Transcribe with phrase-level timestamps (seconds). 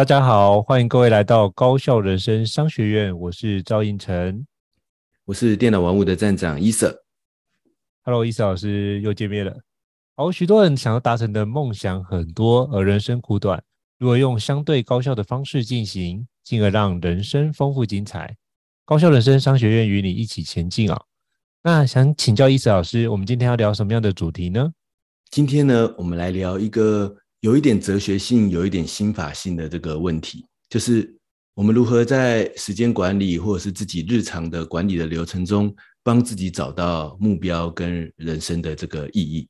[0.00, 3.14] 大家好，欢迎各位来到高校人生商学院。
[3.20, 4.46] 我是赵应成，
[5.26, 7.04] 我是电脑玩物的站长伊瑟。
[8.04, 9.54] Hello，伊瑟老师又见面了。
[10.16, 13.62] 好，许多人想要达成的梦想很多，而人生苦短，
[13.98, 18.34] 如何用相对高效的方式进行，进而让人生丰富精彩？
[18.86, 20.98] 高校人生商学院与你一起前进啊！
[21.62, 24.72] 那想请教伊瑟老师，我们今天要聊什么样的主题呢？
[25.30, 27.14] 今天呢，我们来聊一个。
[27.40, 31.10] 有一点哲学性，有一点心法性的这个问题，就是
[31.54, 39.48] 我们如何在时间管理或者是自己日常的管理的流程中，帮自己找到目标跟人生的这个意义。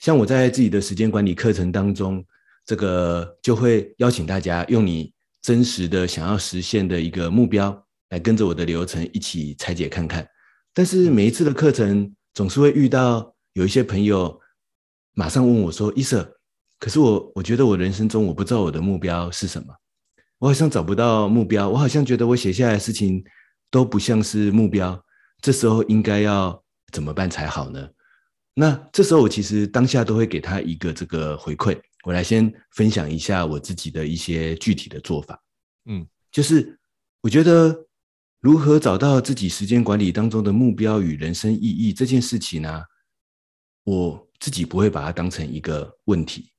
[0.00, 2.24] 像我在自己的时间管理课程当中，
[2.64, 10.26] 这个就会邀请大家用你真实的想要实现的一个目标，来跟着我的流程一起拆解看看。
[10.72, 14.40] 但是每一次的课程，总是会遇到有一些朋友
[15.12, 16.30] 马上问我说：“伊瑟。”
[16.78, 19.74] 可是我，我觉得我人生中我不知道我的目标是什么，
[20.38, 23.24] 我好像找不到目标，我好像觉得我写下来的事情
[23.70, 25.02] 都不像是目标，
[25.40, 27.88] 这时候应该要怎么办才好呢？
[28.54, 35.42] 那这时候我其实当下都会给他一个这个回馈，我来先分享一下我自己的一些具体的做法，
[35.86, 36.78] 嗯，就是
[37.20, 37.86] 我觉得
[38.40, 42.82] 如何找到自己时间管理当中的目标与人生意义这件事情呢，
[43.84, 46.52] 我自己不会把它当成一个问题。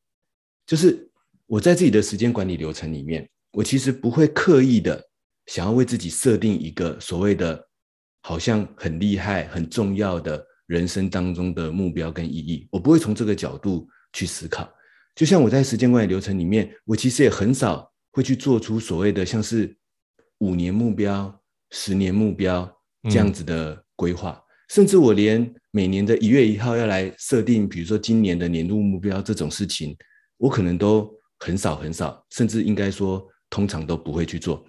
[0.65, 1.07] 就是
[1.45, 5.03] 我在自己的时间管理流程里面，我其实不会刻意的
[5.45, 7.63] 想要为自己设定一个所谓的
[8.23, 14.67] 好像很厉害、很重要的人生当中的目标跟意义，我不会从这个角度去思考。
[15.13, 19.77] 就像我在时间管理流程里面，我其实也很少会去做出所谓的像是
[20.39, 22.67] 五年目标、十年目标
[23.03, 29.95] 这样子的规划，嗯、甚至我连每年的一月一号要来设定，比如说今年的年度目标这种事情。
[30.37, 34.65] 我可能都很少很少，甚至应该说通常都不会去做。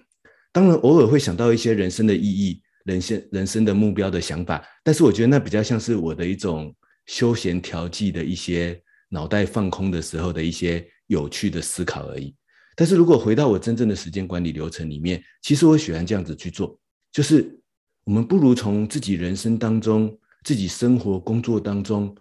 [0.51, 6.73] 当然，偶尔会想到一些人生的意义、人生人生的目标的想法，但是我觉得那比较像是我的一种
[7.05, 12.35] 休闲调剂的一些脑袋放空的时候的一些有趣的思考而已。
[12.75, 16.79] 但是如果回到我真正的时间管理流程里面，其实我喜欢这样子去做，
[17.11, 17.59] 就是
[18.05, 22.15] 我们不如从自己人生当中、自己生活工作当中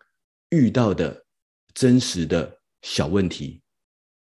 [0.50, 1.24] 遇到的
[1.74, 2.58] 真实的。
[2.88, 3.60] 小问题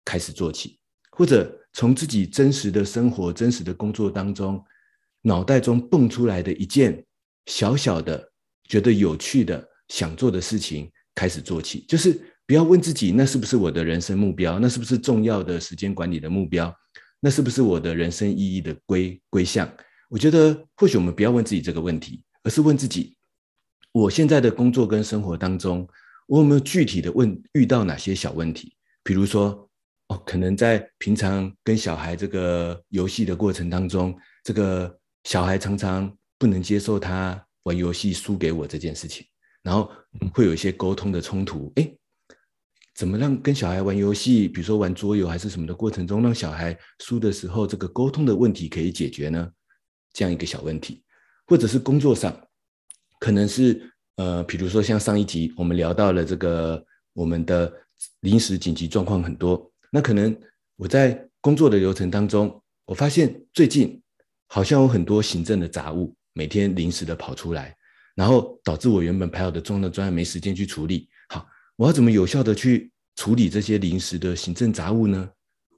[0.02, 0.78] 开始做起，
[1.10, 4.64] 或者从自己真实的生活、真实的工作当中，
[5.20, 7.04] 脑袋中蹦出来的一件
[7.44, 8.32] 小小的、
[8.64, 11.84] 觉得有趣的、想做的事情开始做起。
[11.86, 14.58] 就是不要问自己，那是不是我的人生目标？
[14.58, 16.74] 那是不是重要的时间管理的目标？
[17.20, 19.70] 那是不是我的人生意义的归归向？
[20.08, 23.18] 我觉得或许我们不要问自己这个问题，而是问自己：
[23.92, 25.86] 我现在的工作跟生活当中。
[26.26, 28.76] 我有没有具体的问遇到哪些小问题？
[29.04, 29.68] 比如说，
[30.08, 39.24] 哦，可能在平常跟小孩这个游戏的过程当中，这个小孩常常不能接受他玩游戏输给我这件事情，
[39.62, 39.88] 然后
[40.34, 41.72] 会有一些沟通的冲突。
[41.76, 41.88] 哎，
[42.96, 49.48] 怎么让跟小孩玩游戏，比如说玩桌游还是什么的过程中，让小孩输的时候，这个沟通的问题可以解决呢？
[50.12, 51.04] 这样一个小问题，
[51.46, 52.36] 或者是工作上，
[53.20, 53.92] 可能是。
[54.16, 57.72] 呃，比如说像上一集我们聊到了这个我们的
[58.20, 60.36] 临时紧急状况很多，那可能
[60.76, 64.00] 我在工作的流程当中，我发现最近
[64.48, 67.76] 好像有很多行政的杂物每天临时的跑出来，
[68.14, 71.08] 然后导致我原本排好的重要的专案没时间去处理。
[71.28, 71.46] 好，
[71.76, 75.28] 我要怎么有效的去处理这些临时的行政杂物呢？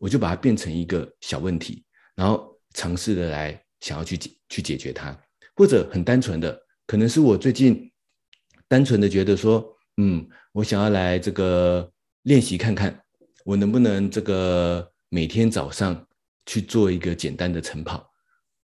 [0.00, 1.84] 我就把它变成一个小问题，
[2.14, 5.16] 然后尝试的来想要去解去解决它，
[5.56, 6.56] 或者很单纯的。
[6.86, 7.90] 可能是我最近
[8.68, 9.66] 单纯的觉得说，
[9.96, 11.90] 嗯，我想要来这个
[12.22, 13.00] 练习看看，
[13.44, 16.06] 我能不能这个每天早上
[16.46, 18.08] 去做一个简单的晨跑，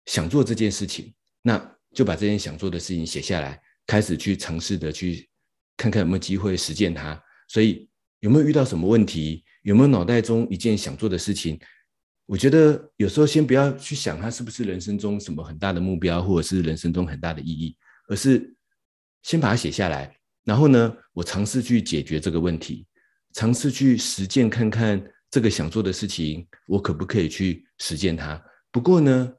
[0.05, 5.29] 想做这件事情，那就把这件想做的事情写下来，开始去尝试的去
[5.77, 7.21] 看看有没有机会实践它。
[7.47, 7.87] 所以
[8.19, 9.43] 有没有遇到什么问题？
[9.61, 11.59] 有没有脑袋中一件想做的事情？
[12.25, 17.77] 我觉得有时候先不要去想它是不是人生中什么很大的目标，或者是人生中很大的意义，
[18.07, 18.54] 而是
[19.25, 20.15] 先把它写下来。
[20.43, 22.85] 然后呢，我尝试去解决这个问题，
[23.33, 28.39] 尝试去实践看看这个想做的事情，我可不可以去实践它？
[28.71, 29.33] 不过呢，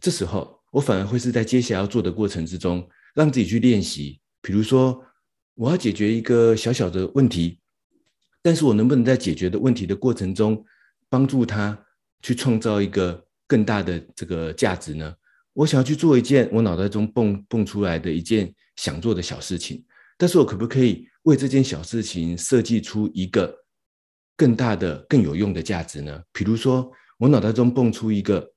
[0.00, 4.20] 这时候我反而会是在接下来要做的过程之中，让自己去练习。
[4.42, 5.00] 比如说，
[5.54, 7.60] 我要解决一个小小的问题，
[8.42, 10.64] 但是我能不能在解决的问题的过程中，
[11.08, 11.78] 帮助他？
[12.20, 15.14] 去创造一个更大的这个价值呢？
[15.52, 19.84] 我想要去做一件我脑袋中蹦蹦出来的一件想做的小事情，
[20.16, 23.52] 但是我可不可以为这件小事情设计出一个
[24.36, 26.22] 更大的、更有用的价值呢？
[26.32, 26.88] 比如说，
[27.18, 28.48] 我脑袋中蹦出一个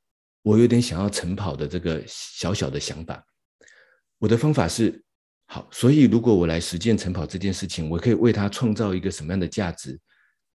[0.44, 3.26] 我有点想要晨跑的这个小小的想法，
[4.20, 5.04] 我的方法是
[5.48, 10.00] 好，所以如果我来实践晨跑这件事情，我可以为它创造一个什么样的价值？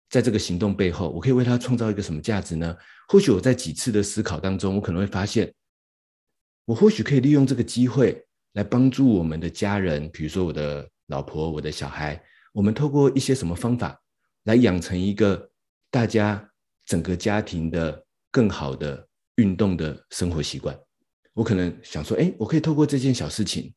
[0.08, 2.78] 在这个行动背后，我可以为他创造一个什么价值呢？
[3.08, 5.52] 或许我在几次的思考当中，我可能会发现，
[6.66, 8.24] 我或许可以利用这个机会
[8.56, 12.22] 来帮助我们的家人，比如说我的老婆、我的小孩，
[12.52, 13.98] 我们透过一些什么方法
[14.44, 15.50] 来养成一个
[15.92, 16.50] 大家
[16.86, 20.78] 整个家庭的更好的运动的生活习惯。
[21.34, 23.74] 我可能想说，哎，我可以透过这件小事情。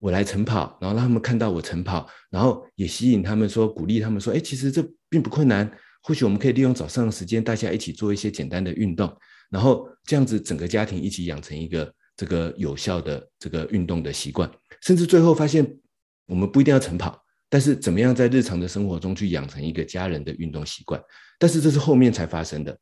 [0.00, 5.68] 我来晨跑，然后让他们看到我晨跑，然后也吸引他们说，鼓励他们说，哎，其实这并不困难。
[6.04, 9.12] 或许我们可以利用早上的时间，大家一起做一些简单的运动，
[9.50, 14.50] 然后这样子整个家庭一起养成一个这个有效的这个运动的习惯。
[14.82, 15.64] 甚至最后发现，
[16.26, 17.18] 我们不一定要晨跑，
[17.48, 21.02] 但是怎么样在日常的生活中去养成一个家人的运动习惯？
[21.38, 22.78] 但是这是后面才发生的。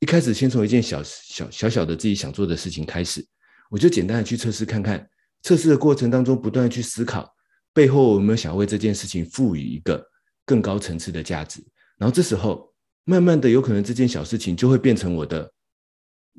[0.00, 3.24] 一开始先从一件小小小小的自己想做的事情开始，
[3.70, 5.08] 我就简单的去测试看看。
[5.42, 7.34] 测试的过程当中，不断的去思考
[7.72, 10.06] 背后有没有想为这件事情赋予一个
[10.44, 11.64] 更高层次的价值。
[11.96, 12.72] 然后这时候，
[13.04, 15.50] 慢慢的，有可能这件小事情就会变成我的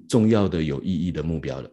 [0.08, 1.72] 重要的、有意义的目标了。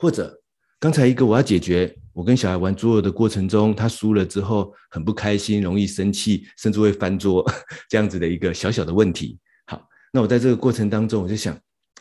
[0.00, 0.34] 或者，
[0.78, 7.44] 刚才一个我要解决，我跟小孩玩桌游的过程中，他输了之后很不开心，容易生气，甚至会翻桌
[7.86, 9.38] 这样子的一个小小的问题。
[9.66, 11.54] 好，那我在这个过程当中，我就想，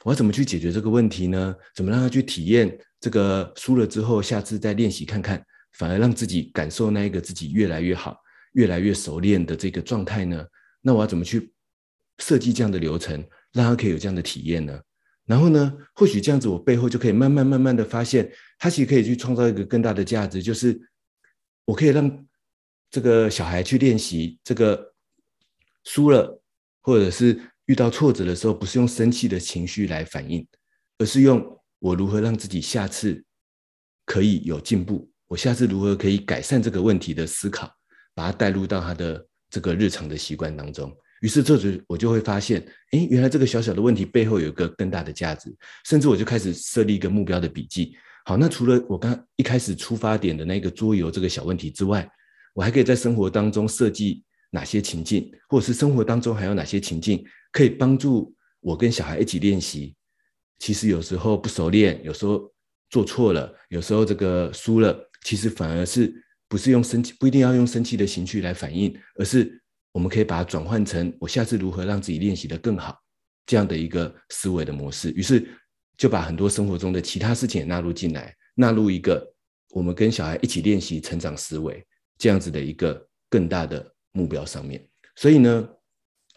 [0.05, 1.53] 我要怎么去解决这个问题呢？
[1.75, 2.73] 怎么让他去体验？
[3.01, 8.15] 这个输了之后，下次再练习看看，反而让自己感受那一个自己越来越好、
[8.53, 10.41] 越来越熟练的这个状态呢？
[10.81, 11.51] 那我要怎么去
[12.19, 14.79] 设计这样的流程，让他可以有这样的体验呢？
[15.29, 18.27] 然后呢，或许这样子，我背后就可以慢慢慢慢的发现，
[18.57, 20.81] 他其实可以去创造一个更大的价值，就是
[21.65, 22.25] 我可以让
[22.89, 24.91] 这个小孩去练习这个
[25.83, 26.41] 输了，
[26.81, 30.45] 或者是遇到挫折的时候，不是用生气的情绪来反应，
[30.97, 31.55] 而是用。
[31.81, 33.23] 我如何让自己下次
[34.03, 35.09] 可以有进步？
[35.27, 37.71] 我下次如何可以改善这个问题的思考，
[38.13, 40.93] 把它带入到他的这个日常的习惯当中。
[41.21, 45.53] 于是这时我就会发现，诶，原来这个小小的问题背后有一个更大的价值。
[45.85, 47.95] 甚至我就开始设立一个目标的笔记。
[48.25, 52.09] 好，那除了我刚一开始出发点的那个桌游这个小问题之外，
[52.53, 59.95] 我还可以在生活当中设计哪些情境，或者是生活当中还有哪些情境可以帮助我跟小孩一起练习。
[60.59, 62.51] 其实有时候不熟练，有时候
[62.89, 66.13] 做错了，有时候这个输了，其实反而是
[66.47, 72.97] 不是用生气，不一定要用生气的情绪来反应，而是我们可以把它转换成我下次如何让自己练习的更好
[73.45, 75.11] 这样的一个思维的模式。
[75.11, 75.47] 于是
[75.97, 79.25] 就把很多生活中的其他事情也纳入进来，纳入一个
[79.71, 81.85] 我们跟小孩一起练习成长思维
[82.17, 84.85] 这样子的一个更大的目标上面。
[85.15, 85.69] 所以呢，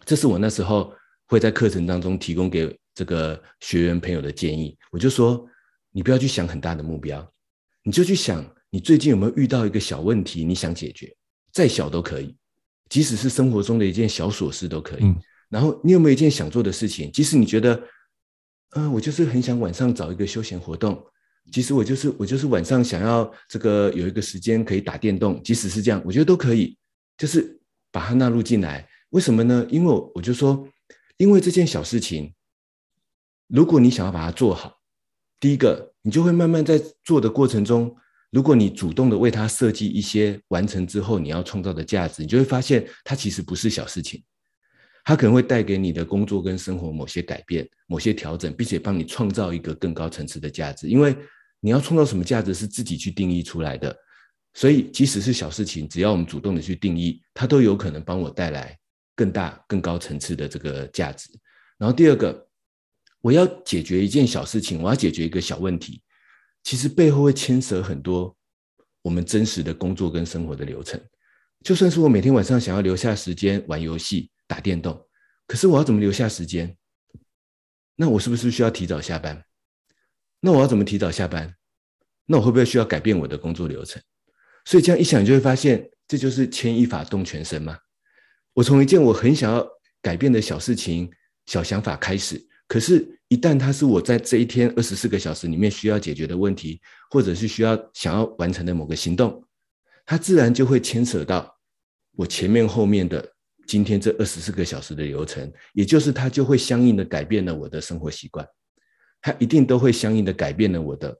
[0.04, 0.92] 这是我那时候
[1.26, 2.76] 会在课程当中提供给。
[2.94, 5.48] 这个学员朋友的建议，我就说，
[5.92, 7.26] 你不要去想很大的目标，
[7.82, 11.10] 你就去想你最近有没有遇到一个小问题，你想解决，
[11.54, 12.36] 再小都可以，
[12.92, 15.04] 即使是生活中的一件小琐事都可以。
[15.04, 15.16] 嗯。
[15.48, 17.10] 然后你有没有一件想做的事情？
[17.10, 17.74] 即使你觉得，
[18.76, 21.02] 嗯、呃，我就是很想晚上找一个休闲活动，
[21.50, 26.76] 其实我就是我就是晚上想要这个有一个时间可以打电动，即使是这样，我觉得都可以，
[27.16, 27.58] 就是
[27.90, 28.86] 把它纳入进来。
[29.08, 29.66] 为什么呢？
[29.70, 30.68] 因为我我就说，
[31.16, 32.34] 因为这件小事情。
[33.48, 34.80] 如果你想要把它做好，
[35.38, 37.94] 第一个，你就会慢慢在做的过程中，
[38.32, 44.24] 如果你主动的为它设计一些完成之后你要创造的价值，你就会发现它其实不是小事情，
[45.04, 50.88] 它可能会带给你的工作跟生活某些改变、某些调整，并且帮你创造一个更高层次的价值。
[50.88, 51.14] 因为
[51.60, 53.96] 你要创造什么价值是自己去定义出来的。
[54.54, 58.78] 所以，即使是小事情，只要我们主动的去定义，它都有可能帮我带来
[59.14, 61.30] 更大、更高层次的这个价值。
[61.78, 62.46] 然后，第二个，
[63.20, 66.02] 我要解决一件小事情，我要解决一个小问题，
[66.62, 68.36] 其实背后会牵涉很多
[69.02, 71.00] 我们真实的工作跟生活的流程。
[71.64, 75.06] 就算是我每天晚上想要留下时间玩游戏、打电动，
[75.46, 76.76] 可是我要怎么留下时间？
[77.94, 79.44] 那我是不是需要提早下班？
[80.40, 81.54] 那我要怎么提早下班？
[82.26, 84.02] 那我会不会需要改变我的工作流程？
[84.64, 87.78] 所以这样一想，就会发现，这就是牵一发动全身嘛。
[88.54, 89.66] 我从一件我很想要
[90.00, 91.10] 改变的小事情、
[91.46, 99.42] 小想法开始，可是，一旦它是我在这一天二十四个小时里面需要解决的问题，或者是需要想要完成的某个行动，
[100.04, 101.50] 它自然就会牵扯到
[102.14, 103.26] 我前面后面的
[103.66, 108.46] 今天这二十四个小时的流程，也就是它就会相应的改变了我的生活习惯，
[109.22, 111.18] 它一定都会相应的改变了我的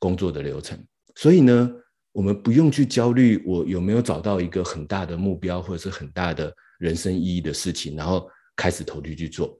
[0.00, 0.76] 工作的流程。
[1.14, 1.70] 所以呢，
[2.10, 9.56] 我们不用去焦虑我有没有找到一个很大的目标或者是很大的人生意义的事情，然后开始投入去做。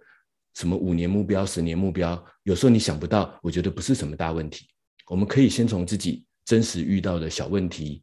[0.55, 4.67] 什么五年目标、十年目标，有时候你想不到，我觉得不是什么大问题。
[5.07, 8.03] 我们可以先从自己真实遇到的小问题、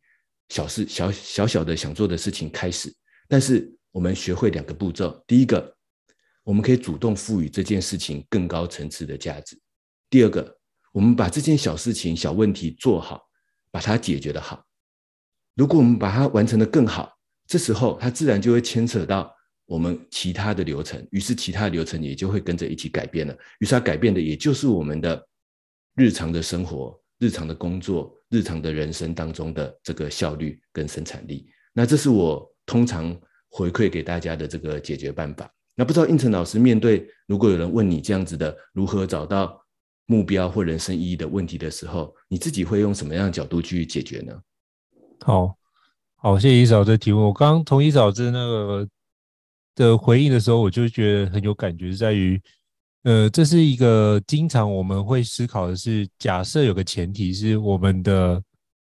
[0.49, 2.93] 小事、小小小的想做的事情开始。
[3.27, 5.75] 但是我们学会两个步骤：第一个，
[6.43, 9.55] 我们可以主动赋予这件事情更高层次的价值；
[10.09, 10.57] 第二个，
[10.91, 13.27] 我们把这件小事情、小问题做好。
[13.71, 14.65] 把它解决得好。
[15.53, 17.15] 如果我们把它完成得更好，
[17.45, 19.31] 这时候它自然就会牵扯到
[19.69, 23.37] 我们其他的流程，于是其他的流程也就会跟着一起改变了。
[23.59, 25.23] 于是它改变的也就是我们的
[25.95, 31.47] 日常的生活、日常的工作、日常的人生当中的这个效率跟生产力。
[31.71, 33.15] 那这是我通常
[33.51, 35.47] 回馈给大家的这个解决办法。
[35.75, 39.63] 那不知道应成老师面对如果有人问你这样子的如何找到
[40.07, 44.33] 目标或人生意义的问题的时候，你自己会用什么样的角度去解决呢？
[45.21, 45.55] 好，
[46.15, 47.23] 好，谢谢伊嫂的提问。
[47.23, 48.87] 我刚从伊嫂这那个
[49.79, 52.39] 的回应的时候，我就觉得很有感觉，在于，
[53.03, 58.43] 呃，这是一个经常我们会思考的是，假设有个前提是我们的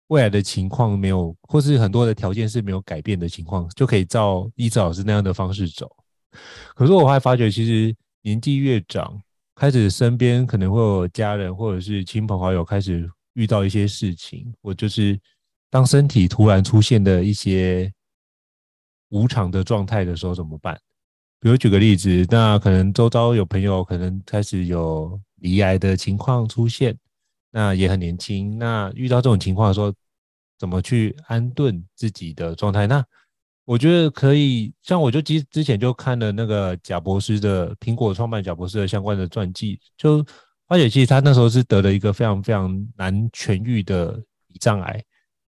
[0.08, 5.90] 未来的情况没有，或是很多的条件是没有改变的情况，就可以照伊嫂老师那样的方式走。
[6.76, 9.18] 可是我还发觉，其实年纪越长，
[9.56, 15.18] 开始身边可能会有家人或者是亲朋好友开始遇到一些事情，或就是
[15.70, 17.90] 当身体突然出现的一些
[19.14, 20.76] 无常的状态的时候怎么办？
[21.40, 26.98] 比如举个例子，那可能周遭有朋友可能开始有罹癌的情况出现，
[27.52, 29.94] 那也很年轻，那遇到这种情况的时候，
[30.58, 32.88] 怎么去安顿自己的状态？
[32.88, 33.06] 那
[33.66, 40.26] 我觉得可以，像我就之之前就看了那个贾博士的苹果创办贾博士的相关的传记，就
[40.68, 44.18] 发现其实他那时候是得了一个非常非常难痊愈的
[44.50, 45.04] 胰脏癌，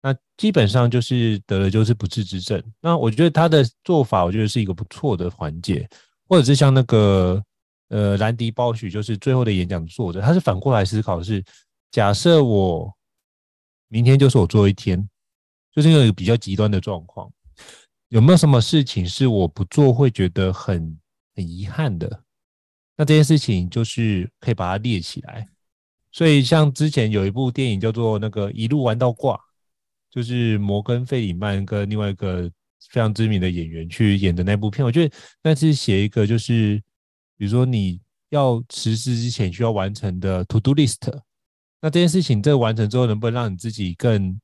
[0.06, 2.64] 那基本上就是得了就是不治之症。
[2.80, 5.90] 那我觉得他的做法，我觉得是一个不错的缓解，
[6.28, 7.44] 或者是像那个
[7.90, 11.44] 呃兰迪鲍许，就是最后的演讲作者，他是反过来思考是，
[11.90, 12.96] 假设我
[13.88, 15.10] 明天就是我做一天，
[15.74, 17.28] 就是一个比较极端的状况。
[18.10, 20.96] 有没有什么事情是我不做会觉得很
[21.36, 22.22] 很遗憾的？
[22.96, 25.48] 那这件事情就是可以把它列起来。
[26.12, 29.36] 所以像之前有一部电影叫做那个《一路玩到挂》，
[30.16, 32.50] 就是摩根费里曼跟另外一个
[32.90, 34.84] 非常知名的演员去演的那部片。
[34.86, 36.82] 我觉得那是写一个就是，
[37.38, 41.12] 比如说你要实施之前需要完成的 to do list。
[41.82, 44.40] 那这件事情这完成之后，能不能让你自己更？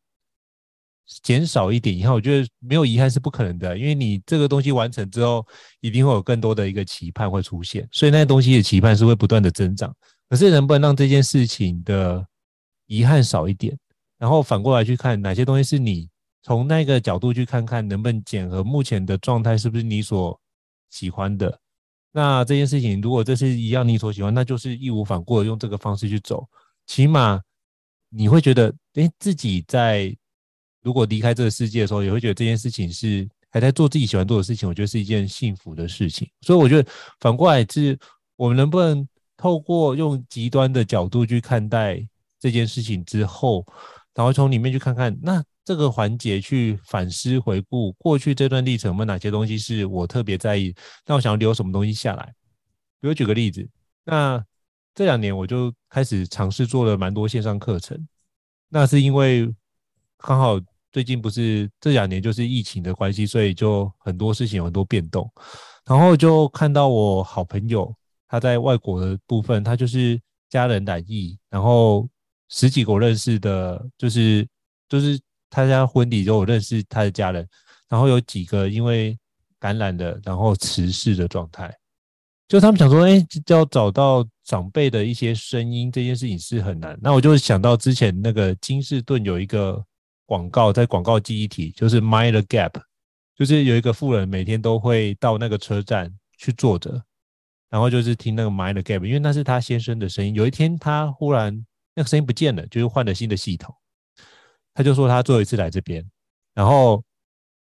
[1.24, 5.46] 减少一点遗憾，我觉得没有遗憾是不可能的，因为你这个东西完成之后，
[5.82, 9.94] 一定会有更多的一个期盼会出现，所以那些东西的期盼是会不断的增长。
[10.30, 12.26] 可是能不能让这件事情的
[12.86, 13.78] 遗憾少一点，
[14.22, 16.08] 然后反过来去看哪些东西是你
[16.44, 20.40] 从那个角度去看看，能不能检核目前的状态是不是你所
[20.92, 21.60] 喜欢的？
[22.12, 26.48] 那这件事情如果这是一样你所喜欢，那就是义无反顾的用这个方式去走，
[26.86, 27.42] 起码
[28.10, 30.16] 你会觉得，诶，自己在。
[30.84, 36.28] 如果离开这个世界的时候，也会觉得这件事情是还在做自己喜欢做的事情，我觉得是一件幸福的事情。
[36.42, 37.96] 所以我觉得反过来是，
[38.36, 42.04] 我们能不能透过用极端的角度去看待
[42.40, 43.64] 这件事情之后，
[44.14, 50.76] 然后从里面去看看，那这个环节去反思回顾过去这段历程，有没有哪些东西是我特别在意？
[51.06, 52.34] 那我想要留什么东西下来？
[53.00, 53.68] 比如举个例子，
[54.04, 54.44] 那
[54.94, 58.08] 这两年我就开始尝试做了蛮多线上课程，
[58.70, 59.54] 那是因为
[60.18, 60.60] 刚好。
[60.94, 65.32] 最近不是这两年就是疫情的关系，所以就很多事情有很多变动，
[65.86, 67.96] 然后就看到我好朋友
[68.28, 72.10] 他在外国的部分，他就是家人染疫，然后
[72.52, 74.48] 十几个我认识的，就是
[74.88, 77.48] 就是他家婚礼就我认识他的家人，
[77.90, 79.18] 然后有几个因为
[79.60, 81.74] 感染的，然后辞世的状态。
[82.48, 87.00] 就他们想说，哎，要找到长辈的一些声音，这件事情是很难。
[87.02, 89.82] 那我就想到之前那个金士顿有一个
[90.26, 92.74] 广告，在广告记忆体就是 Mind the Gap，
[93.38, 97.02] 就是有一个妇人每天都会到那个车站去坐着，
[97.70, 100.36] 然后就是听那个 Mind the Gap，因为那是他先生的声音。
[100.36, 101.66] 有一天他忽然
[102.02, 103.74] 那声音不见了，就是换了新的系统，
[104.74, 106.04] 他就说他最后一次来这边，
[106.56, 107.04] 然后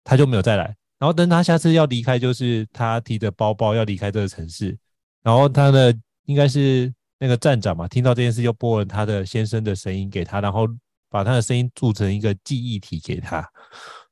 [0.04, 0.76] 他就没有再来。
[1.00, 4.78] 然后等他下次要离开，就是他提着包包要离开这个城市，
[5.22, 5.92] 然后他的
[6.26, 10.68] 应该是那个站长嘛，听到这件事就拨了他的先生的声音给他，然后
[11.08, 13.44] 把他的声音铸成一个记忆体给他。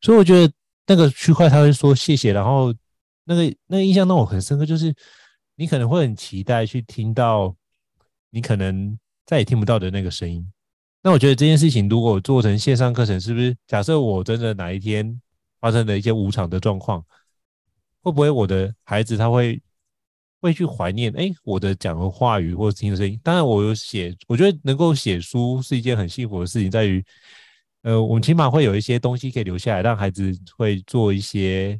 [0.00, 0.52] 所以我觉得
[0.86, 2.74] 那个区块他会说谢谢，然后
[3.24, 4.94] 那个那个印象让我很深刻，就是
[5.56, 7.54] 你可能会很期待去听到
[8.30, 8.98] 你可能
[9.28, 10.44] 再也听不到的那个声音。
[11.02, 15.20] 那我觉得这件事情如果做成线上课程，是不是假设我真的哪一天？
[15.60, 17.04] 发生了一些无常的状况，
[18.00, 19.60] 会不会我的孩子他会
[20.40, 21.12] 会去怀念？
[21.16, 23.18] 哎，我的讲的话语或者听的声音。
[23.24, 27.04] 当然，我有写，我觉得能够写书是一件很幸福的事情，在于，
[27.82, 31.76] 呃，我们起码会有一些东西可以留下来，让孩子会做一些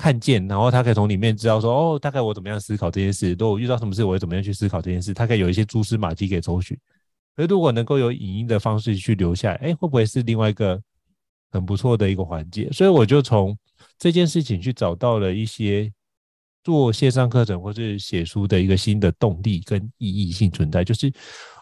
[0.00, 6.78] 看见，然后他可以从里面知道说，哦，大概我怎么样思考这件事，如果我遇到什么事，我会怎么样去思考这件事，他可以有一些蛛丝马迹可以搜寻。
[7.36, 10.80] 而如果能够有影音的方式去留下来，哎，会不会是另外一个？
[11.52, 13.58] 很不错的一个环节，所以我就从
[13.98, 15.92] 这件事情去找到了一些
[16.62, 20.84] 做线上课程或是写书的一个新的动力跟意义性存在。
[20.84, 21.12] 就是，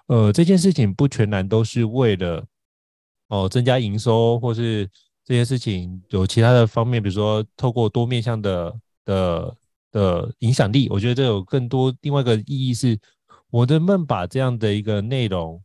[0.09, 2.45] 呃，这件事情不全然都是为了
[3.29, 4.87] 哦增加营收，或是
[5.29, 9.57] 这件事情有其他的方面，比如说透过多面向的的
[9.91, 10.89] 的影响力。
[10.89, 12.99] 我觉得这有更多另外一个意义是，
[13.51, 15.63] 我能不能把这样的一个内容。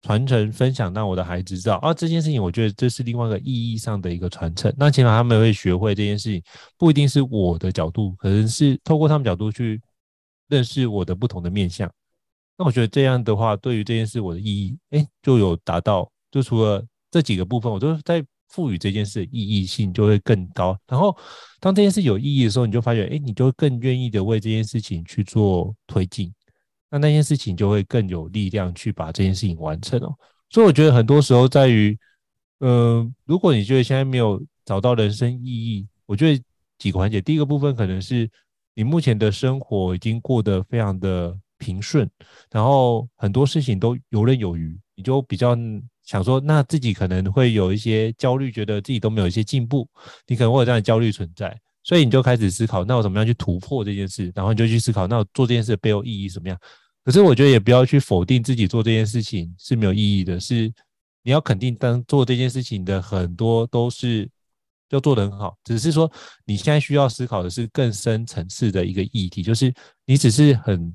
[0.00, 4.70] 传承分享，让我的孩子知道啊，这件事情，我觉得这是另外一个意义上的一个传承。
[4.76, 6.42] 那起码他们会学会这件事情，
[6.76, 9.80] 不一定是我的角度，可能是透过他们角度去
[10.48, 11.90] 认识我的不同的面向。
[12.58, 16.06] 那我觉得这样的话，对于这件事我的意义，哎，就有达到。
[16.30, 20.78] 就除了这几个部分，我都在赋予这件事意义性就会更高。
[20.86, 21.16] 然后，
[21.60, 26.32] 当这件事有意义的时候，你就发觉，哎，你就更愿意的为这件事情去做推进。
[26.90, 30.14] 那那件事情就会更有力量去把这件事情完成哦。
[30.48, 31.98] 所以我觉得很多时候在于，
[32.58, 36.40] 呃，如果你觉得现在没有找到人生意义，我觉得
[36.78, 38.30] 几个环节，第一个部分可能是
[38.74, 42.08] 你目前的生活已经过得非常的平顺，
[42.52, 45.56] 然后很多事情都游刃有余，你就比较
[46.04, 49.88] 想说，那自己可能会有一些焦虑，觉得自己都没有一些进步，
[50.26, 51.58] 你可能会有这样的焦虑存在。
[51.82, 54.32] 所以你就开始思考，那我怎么样去突破这件事？
[54.34, 56.58] 然后你就去思考，那我做这件事的背后意义什么样？
[57.04, 60.72] 可是我觉得也不要去否定自己做这件事情是没有意义的，是
[61.22, 64.26] 你要肯定当做这件事情的很多都是
[64.88, 66.10] 要做得很好，只是说
[66.46, 69.70] 你现在需要思考的是更深层次的一个议题，就是
[70.06, 70.94] 你只是很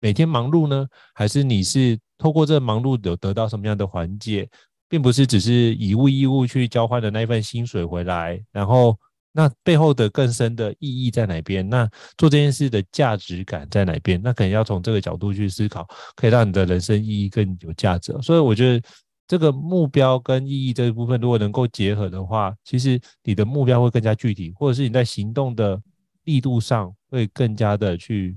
[0.00, 4.48] 每天忙碌呢，还是你是透过这忙碌有得到什么样的缓解，
[4.88, 8.96] 并不是只是以物易物去交换的那一份薪水回来，然后。
[9.38, 11.68] 那背后的更深的意义在哪边？
[11.68, 14.18] 那做这件事的价值感在哪边？
[14.24, 18.16] 那可能要从这个角度去思考，可以让你的人生意义更有价值。
[18.22, 18.88] 所以我觉得
[19.28, 25.78] 这个目标跟意义这一部分，如果能够结合的话，其实你的目标会更加具体，或者是你在行动的
[26.24, 28.34] 力度上会更加的去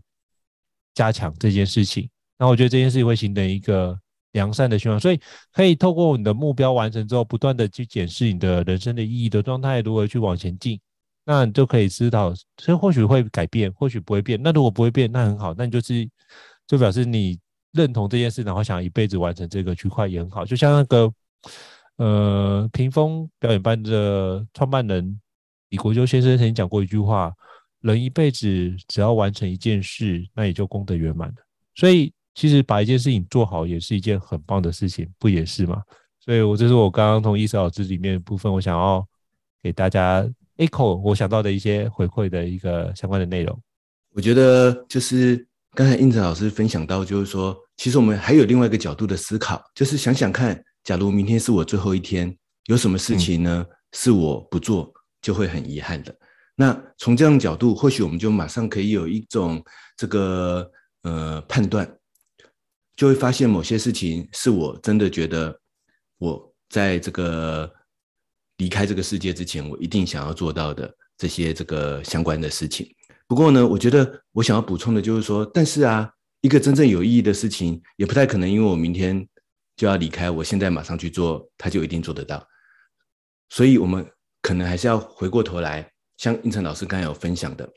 [0.93, 2.09] 加强这件事情。
[2.37, 3.97] 那我觉得这件事情会形成一个
[4.31, 5.19] 良善的循环，所以
[5.51, 10.79] 可以透过你的目标完成之后，不断的去检视你的人生的意义的状态，如何去往前进。
[11.25, 14.39] 那你就可以知道，所以或许会改变，或许不会变。
[14.41, 16.09] 那如果不会变，那很好，那你就是
[16.65, 17.37] 就表示你
[17.73, 20.43] 认同这件事，然后想一辈子完成这个区块也很好。
[20.43, 21.13] 就像那个
[21.97, 25.19] 呃屏风表演班的创办人
[25.69, 27.31] 李国修先生曾经讲过一句话：
[27.81, 31.35] 人一辈子只要完成一件事，那也就功德圆满了。
[31.75, 35.81] 所以其实把一件事情做好也是一件很棒的事情，不也是吗？
[36.19, 39.07] 所以我这是我刚刚从伊瑟老师里面的部分，我想要
[39.61, 40.29] 给大家。
[40.59, 43.57] echo 我想到的一些回馈的一个相关的内容，
[44.11, 53.65] 我觉得就是刚才英子老师分享到，就是说，其实我们还有另外一个角度的思考，就是想想看，假如明天是我最后一天，有什么事情呢？
[53.65, 56.13] 嗯、是我不做就会很遗憾的。
[56.59, 59.63] 那从这样角度，或许我们就马上可以有一种
[59.95, 60.69] 这个
[61.03, 61.89] 呃判断，
[62.97, 65.57] 就会发现某些事情是我真的觉得
[66.17, 67.71] 我在这个。
[68.59, 72.85] 离开这个世界之前，我一定想要做到的这些这个相关的事情。
[73.25, 79.25] 不过呢，我觉得我想要补充的就是说，但是啊，一个真正有意义的事情，也不太可能因为我明天
[79.77, 82.45] 就要离开，我现在马上去做，他就一定做得到。
[83.47, 84.05] 所以，我们
[84.41, 85.89] 可能还是要回过头来，
[86.19, 87.67] 像应成老师刚才有分享的，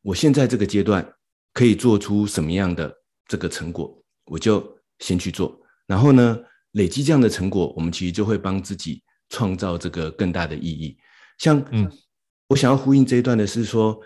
[0.00, 1.06] 我现在这个阶段
[1.52, 2.90] 可以做出什么样的
[3.28, 4.66] 这个成果，我就
[5.00, 5.54] 先去做。
[5.86, 6.38] 然后呢，
[6.72, 10.96] 累积这样的成果，我们其实就会帮自己创造这个更大的意义。
[11.36, 11.86] 像，嗯，
[12.48, 14.00] 我想要呼应这一段的是说，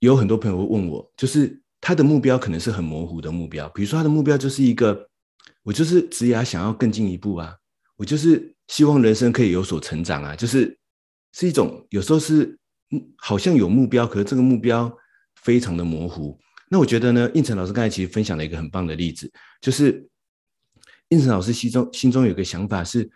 [0.00, 5.08] 有很多朋友会问我，就是他的目标可能是很模糊的目标，比如说他的目标就是一个，
[5.62, 7.56] 我就是职涯想要更进一步啊，
[7.96, 10.78] 我就是希望人生可以有所成长啊，就是
[11.32, 12.58] 是一种有时候是
[12.90, 14.92] 嗯好像有目标，可是这个目标
[15.36, 16.38] 非常的模糊。
[16.68, 20.08] 那我觉得呢，应成老师刚才其实分享了一个很棒的例子，就是
[21.08, 23.10] 应成老师心中心中有个想法是，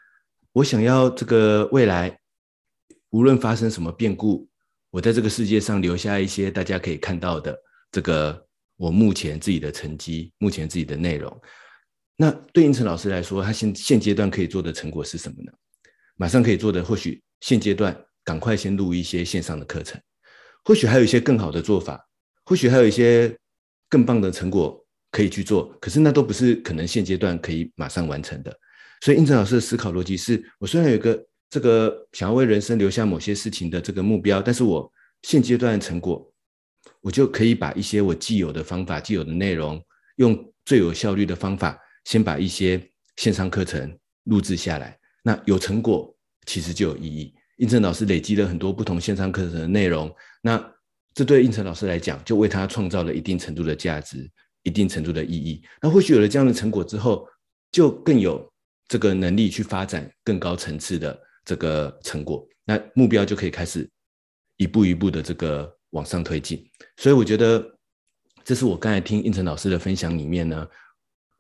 [0.53, 2.19] 我想要这个未来。
[3.11, 4.47] 无论发生什么变故，
[4.91, 7.59] 我在这个世界上留下一些大家可以看到的
[7.91, 11.35] 这个我目前自己的成绩，目前自己的内容。
[12.17, 15.51] 那对应成老师来说，他现现阶段可以做的成果是什么呢？
[16.17, 19.99] 马上可以做的，或许现阶段赶快先录一些线上的课程，
[20.65, 21.99] 或许还有一些更好的做法，
[22.45, 23.35] 或许还有一些
[23.89, 25.75] 更棒的成果可以去做。
[25.81, 28.55] 可是那都不是可能现阶段可以马上完成的。
[29.01, 31.25] 所以胤丞老师的思考逻辑是：我虽然有个。
[31.51, 36.31] 这个想要为人生留下某些事情的这个目标，但是我现阶段的成果，
[37.01, 39.83] 我就可以把一些我既有的方法、既有的内容，
[40.17, 42.79] 用最有效率的方法，先把一些
[43.17, 44.95] 线上课程录制下来。
[45.23, 46.15] 那有成果，
[46.45, 47.35] 其实就有意义。
[47.59, 50.59] 应成老师累积了很多不同线上课程的内容，那
[51.15, 54.29] 这对应成老师来讲，就为他创造了一定程度的价值、
[54.65, 55.63] 一定程度的意义。
[55.81, 57.29] 那或许有了这样的成果之后，
[57.71, 58.53] 就更有
[58.89, 61.17] 这个能力去发展更高层次的。
[61.49, 63.89] 这个成果，那目标就可以开始
[64.59, 66.63] 一步一步的这个往上推进。
[66.99, 67.67] 所以我觉得，
[68.45, 70.69] 这是我刚才听应成老师的分享里面呢，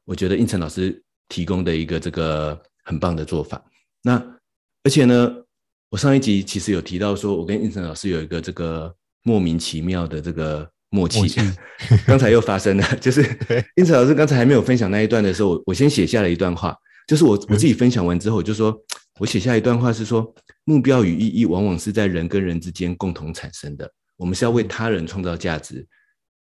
[0.07, 3.63] 我觉得应成老师提供的一个这个很棒的做法。
[4.01, 4.15] 那
[4.83, 5.37] 而且呢，
[5.91, 11.21] 我上一集其实有提到说，我跟应成老师有一个这个莫名其妙的这个默契，
[12.07, 13.23] 刚才又发生了，就是
[13.77, 18.77] 应成老师刚才还没有分享那一段的时候，我我先写下了一段话，就是我我自己分享完之后，我就说。
[19.21, 23.91] 我写下一段话是说，目标与意义往往是在人跟人之间共同产生的。
[24.17, 25.85] 我们是要为他人创造价值，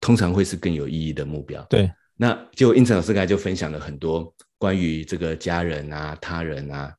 [0.00, 1.64] 通常会是更有意义的目标。
[1.70, 6.92] 对，那就应成老师刚才就分享了很多关于这个家人啊、他人啊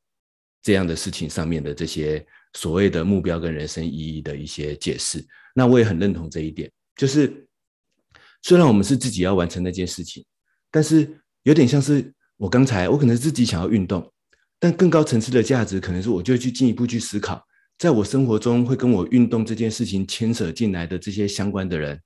[0.66, 5.24] 这样的事情上面的这些所谓的目标跟人生意义的一些解释。
[5.54, 7.48] 那我也很认同这一点，就是
[8.42, 10.26] 虽然我们是自己要完成那件事情，
[10.72, 11.08] 但是
[11.44, 14.12] 有点像是我刚才，我可能自己想要运动。
[14.58, 17.46] 但更高层次的价值，可能是我就去进一步去思考，
[17.78, 22.02] 在我生活中会跟我运动这件事情牵扯进来的这些相关的人，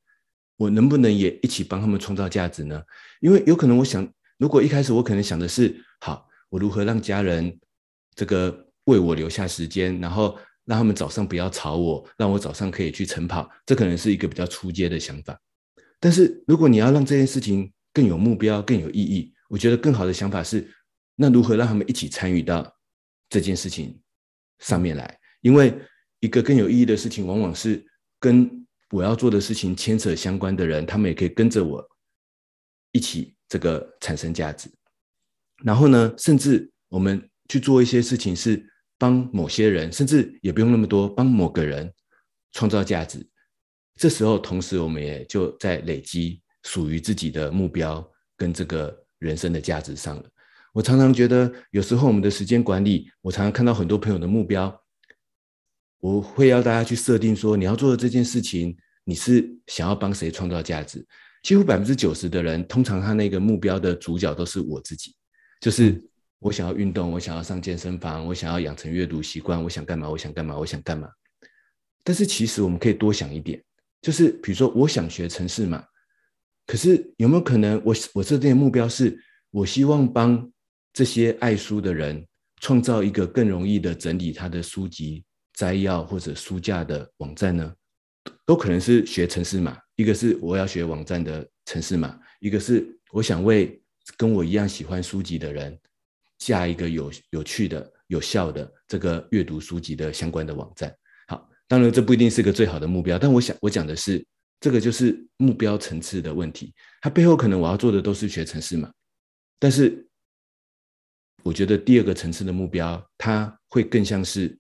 [0.58, 2.82] 我能不能也一起帮他们创造价值呢？
[3.22, 4.06] 因为有可能我想，
[4.38, 7.58] 如果一开始我可能想的是，好，我如何让家人
[8.20, 15.40] 这个为我留下时间，然后让他们早上不要吵我，让我早上可以去晨跑，这可能是一个比较初阶的想法。
[16.02, 20.70] 但是如果你要让这件事情更有目标、更有意义，我觉得更好的想法是。
[21.16, 22.78] 那如何让他们一起参与到
[23.30, 23.98] 这件事情
[24.60, 25.18] 上面来？
[25.40, 25.74] 因为
[26.20, 27.86] 一个更有意义的事情，往往是
[28.20, 31.86] 跟我要做的事情牵扯相关的人，他们也可以跟着我
[32.92, 34.70] 一起这个产生价值。
[35.64, 38.66] 然后呢，甚至我们去做一些事情，是
[38.98, 41.92] 帮某些人，甚至也不用那么多，帮某个人
[42.54, 43.28] 创造价值。
[43.96, 50.24] 这时候，同时我们也就在累积属于自己的目标跟这个人生的价值上了。
[50.72, 54.74] 我常常觉得，有时候我们的时间管理，我常常看到很多朋友的目标，
[56.00, 61.06] 我会要大家去设定说，你要做的这件事情，你是想要帮谁创造价值？
[61.44, 65.16] 几乎百分之九十的人，通常他那个目标的主角都是我自己，
[65.60, 66.00] 就是
[66.40, 70.10] 我想要运动，我想要上健身房，我想要养成阅读习惯，我想干嘛？
[70.10, 70.58] 我想干嘛？
[70.58, 71.10] 我想干嘛？
[72.04, 73.62] 但是其实我们可以多想一点，
[74.02, 75.84] 就是比如说，我想学城市嘛，
[76.66, 79.22] 可是有没有可能我，我设定的目标是，
[79.52, 80.50] 我希望帮
[80.94, 82.26] 这些爱书的人
[82.62, 85.24] 创造一个更容易的整理他的书籍
[85.54, 87.74] 摘要或者书架的网站呢，
[88.46, 89.78] 都可能是学城市码。
[89.98, 93.80] 一个是我要学网站的城市码，一个是我想为
[94.16, 95.78] 跟我一样喜欢书籍的人
[96.40, 100.94] 下一个有有趣的、有效的这个阅读书籍的相关的网站。
[101.28, 104.26] 好，当然这不一定是个最好的目标，但我想我讲的是
[104.60, 106.74] 这个就是目标层次的问题。
[107.02, 108.92] 它背后可能我要做的都是学程式嘛，
[109.60, 110.06] 但是。
[111.42, 114.60] 我觉得第二个层次的目标，它会更像是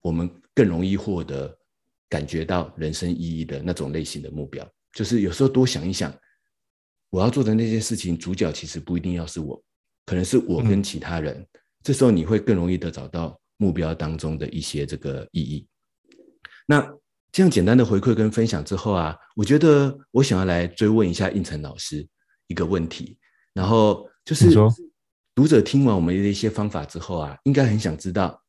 [0.00, 1.54] 我们更容易获得、
[2.08, 4.66] 感觉到人生意义的那种类型的目标。
[4.94, 6.10] 就是有时候多想一想，
[7.10, 9.62] 我要做的那件事情，主角其实不一定要是我，
[10.06, 11.34] 可能是我跟其他人。
[11.36, 11.46] 嗯、
[11.82, 15.66] 这时候你会更容易的找到目标当中的一些这个意义。
[16.66, 16.86] 那
[17.30, 22.06] 这样简单的回馈跟分享之后啊，我觉得我想要来追问一下应成老师
[22.46, 23.18] 一个问题，
[23.52, 24.54] 然后就是
[25.34, 28.40] 读者听完我们的一些方法之后啊，应该很想知道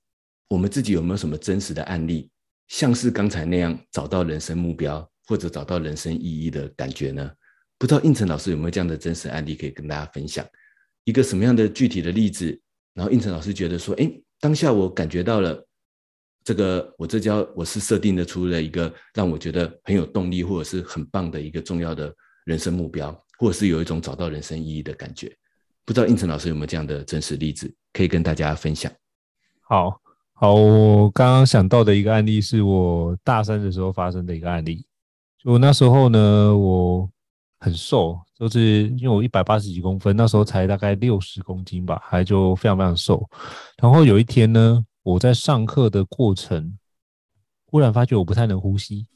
[0.47, 2.29] 我们自己有没有什么真实的案例，
[2.67, 7.31] 像是刚才那样找到人生目标或者找到人生意义的感觉呢？
[7.77, 10.45] 不知道应成老师有没有这样的真实案例可以跟大家分享？
[11.05, 12.59] 一个什么样的具体的例子？
[12.93, 15.65] 然后应成老师觉得说，哎，当下我感觉到了
[16.43, 22.13] 这个，我这叫我是设定的出了一个让我觉得很有动力或者是很棒的一个重要的
[22.45, 25.33] 人生目标，或者是有一种找到人生意义的感觉。
[25.85, 28.91] 不知道应成老师有没有这样的真实例子可以跟大家分享？
[29.61, 30.01] 好，
[30.33, 34.85] 好，我刚刚想到的一个案例是我大三的时候发生的一个案例。
[35.37, 37.09] 就那时候呢，我。
[37.57, 43.25] 很瘦，就是因为我一百八十几公分，那时候才大概六十公斤吧，还就非常非常瘦。
[43.77, 46.77] 然后有一天呢，我在上课的过程，
[47.65, 49.07] 忽然发觉我不太能呼吸，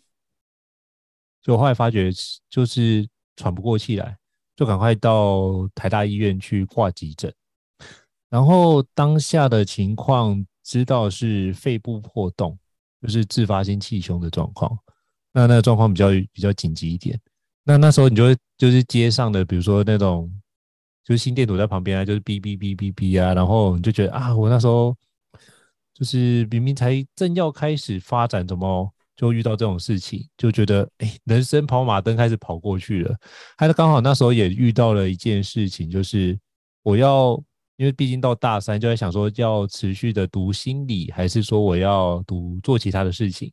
[1.41, 2.09] 就后来发觉
[2.49, 3.05] 就是
[3.35, 4.17] 喘不过气来，
[4.55, 7.33] 就赶快到台大医院去挂急诊。
[8.29, 12.57] 然后当下的情况知道是肺部破洞，
[13.01, 14.77] 就是自发性气胸的状况。
[15.33, 17.19] 那那个状况比较比较紧急一点。
[17.69, 20.27] 那那时候你就会就是街上的，比如说那种
[21.03, 24.95] 就是心电图在旁边啊，就是哔哔哔哔哔啊，然后你就觉得啊，我那时候
[25.93, 30.27] 就是明明才正要开始发展，怎么就遇到这种事情？
[30.35, 33.15] 就觉得哎，人生跑马灯开始跑过去了。
[33.55, 36.35] 还是刚好那时候也遇到了一件事情，就是
[36.81, 37.39] 我要
[37.77, 43.51] 因为毕竟到大三，就在想说要持续的读心理，还是说我要读做其他的事情？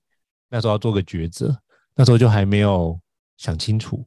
[0.48, 1.54] 那时候要做个抉择，
[1.94, 2.98] 那时候就还没有。
[3.36, 4.04] 想清楚，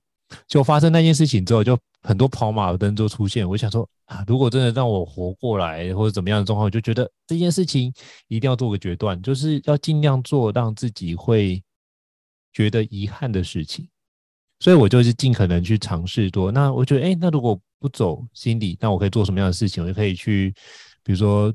[0.47, 3.47] 就发生那件事情之后，就很多跑马灯就出现。
[3.47, 7.93] 我想说啊，如果真的让我活过来，或者怎么样的状况，我就觉得这件事情
[8.27, 11.61] 一定要做个决断，就是要尽量做让自己会
[12.53, 13.87] 觉得遗憾的事情。
[14.59, 16.51] 所以我就是尽可能去尝试多。
[16.51, 19.83] 那我觉得，哎，那如果不走心理，那我可以做什么样的事情？
[19.83, 20.53] 我就可以去，
[21.03, 21.53] 比如说。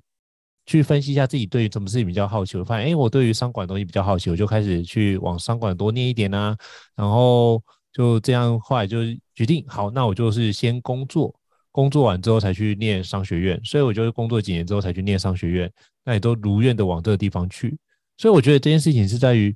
[0.67, 6.57] 去分析一下自己对于什么事情比较好奇，我发现，哎，我对于商管东西比较好奇，我就开始去往商管多念一点啊，
[6.97, 9.01] 然后就这样，后来就
[9.35, 11.35] 决定，好，那我就是先工作，
[11.71, 15.71] 工作完之后才去念商学院，所以我就是工作几年之后才去念商学院，
[16.03, 17.77] 那也都如愿的往这个地方去，
[18.17, 19.55] 所以我觉得这件事情是在于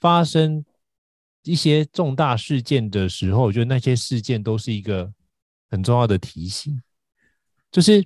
[0.00, 0.62] 发生
[1.44, 5.10] 一些重大事件的时候，我觉得那些事件都是一个
[5.70, 6.78] 很重要的提醒，
[7.70, 8.04] 就是。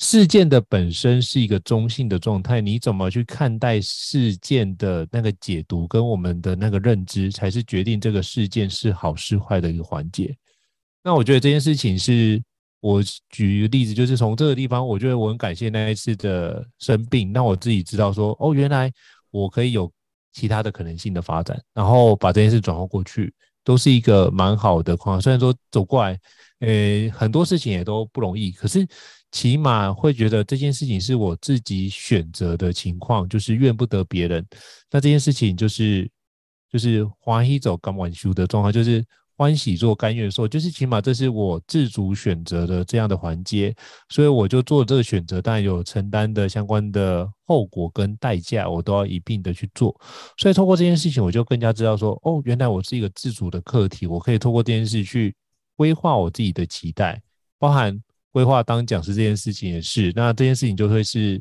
[0.00, 10.34] 事件的本身是一个中性的状态，你怎么去看待事件的那个解读，跟我们的那个认知，才是决定这个事件是好是坏的一个环节。
[11.04, 12.42] 那我觉得这件事情是
[12.80, 18.90] 我举一个例子，就是从这个地方，我觉得我很感谢那一次的生病，让我自己知道说，哦，原来
[19.30, 19.92] 我可以有
[20.32, 23.30] 其他的可能性的发展，然后把这件事转化过去，
[23.62, 25.20] 都是一个蛮好的况。
[25.20, 26.18] 虽然说走过来，
[26.60, 28.88] 呃，很多事情也都不容易，可是。
[29.32, 34.44] 起码会觉得这件事情是我自己选择的情况，就是怨不得别人。
[34.90, 36.10] 那这件事情就是
[36.68, 39.04] 就是欢喜走甘愿受的状况，就是
[39.36, 43.72] 欢喜做甘愿受，就是起码这是我自主选择的这样的环节，
[44.08, 49.98] 所以我就做这个选择，当然有承担的相关的后果跟代价，我都要一并的去做。
[50.38, 55.34] 所以透过这件事情，我就更加知道说，哦，原来我是一个自主的课题，我可以透过这件事去
[55.76, 57.22] 规划我自己的期待，
[57.60, 58.02] 包含。
[58.32, 61.40] 规划当讲师这件事情也是，那这件事情就会是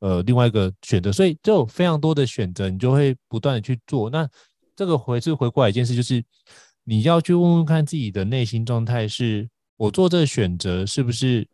[0.00, 4.08] 呃另外一个选择，所以就非常多的选择，你就会不断的去做。
[4.08, 4.28] 那
[4.74, 6.24] 这个回是回过来一件事，就是
[6.84, 11.46] 你要去问问看自己的内心状态是：我做这个选择是不是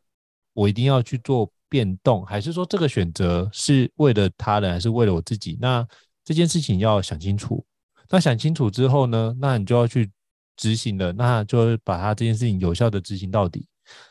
[0.53, 5.59] 我一定要去做变动，还是说这个选择是为了他人，还是为了我自己？
[5.61, 5.87] 那
[6.25, 7.64] 这件事情要想清楚。
[8.09, 10.09] 那想清楚之后呢，那你就要去
[10.57, 13.66] 执行了，那就把它这件事情有效的执行到底。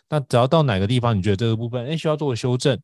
[0.09, 2.79] 那只要到哪个地方，你觉得这个部分，哎，需要做个修正，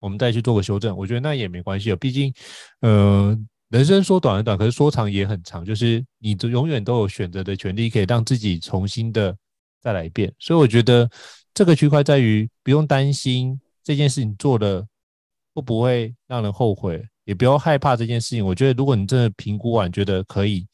[0.00, 0.96] 我们再去做个修正。
[0.96, 2.32] 我觉得那也没关系啊，毕竟，
[2.80, 3.36] 呃，
[3.70, 5.64] 人生说短很短，可是说长也很长。
[5.64, 9.36] 就是你永远都有选择的权利，可以让自己重新的
[9.80, 10.32] 再来一遍。
[10.38, 11.10] 所以我觉得
[11.52, 14.86] 这个区块在于不用担心这件事情做的
[15.54, 18.46] 会不会让人后悔，也不要害怕这件事情。
[18.46, 20.66] 我觉得如果你真的评估完觉得可以，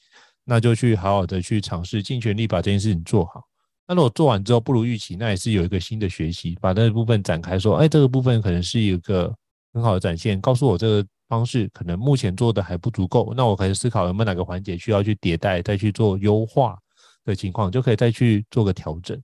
[0.44, 3.42] 那就去好好的去尝试，尽全力把这件事情做好。
[3.86, 9.34] 那如果做完之后不如预期，那也是有一个新的学习，把那个部分展开，说，哎，这个部分可能是一个
[9.72, 16.78] 很好的展现，告诉我这个方式可能目前做的还不足够，那我可以思考有没有哪个环节需要去迭代，再去做优化，
[17.24, 19.20] 的情况，就可以再去做个调整。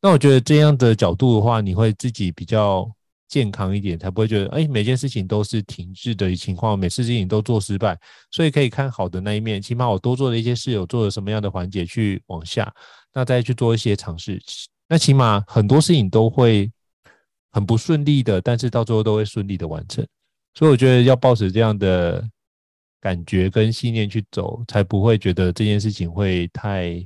[0.00, 2.88] 那我觉得这样的角度的话，你会自己比较
[3.28, 7.98] 健康一点，才不会觉得哎，每件事情都是停滞的情况，每次事情都做失败，
[8.30, 12.72] 所以可以看好的那一面，起码我多做了一些事，有做了什么样的环节去往下，
[13.16, 14.38] 那再去做一些尝试，
[14.90, 16.70] 那起码很多事情都会
[17.50, 20.06] 很不顺利的，但是到最后都会顺利的完成。
[20.52, 22.22] 所以我觉得要抱持这样的
[23.00, 27.02] 感觉跟信念去走，才不会觉得这件事情会太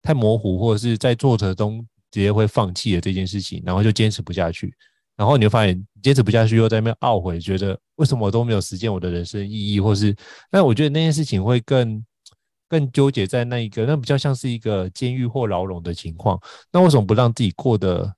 [0.00, 4.72] 太模糊，或者是在做的中直接会放弃了这件事情，然后就坚持不下去。
[5.16, 10.14] 然后你就发现坚持不下去，又在那边懊悔，觉得为什么我都没有实现我的人生意义，或是……
[10.52, 12.00] 但我觉得那件事情会更
[12.68, 16.40] 更纠结在那一个，那比较像是一个监狱或牢笼的情况。
[16.70, 18.14] 那为什么不让自己过得